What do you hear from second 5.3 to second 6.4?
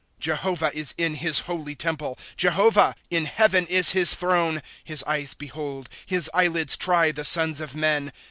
behold, His